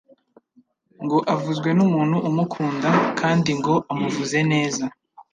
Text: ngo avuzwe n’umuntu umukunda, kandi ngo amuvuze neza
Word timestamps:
ngo 1.03 1.17
avuzwe 1.33 1.69
n’umuntu 1.77 2.17
umukunda, 2.29 2.89
kandi 3.19 3.49
ngo 3.59 3.73
amuvuze 3.91 4.39
neza 4.51 4.83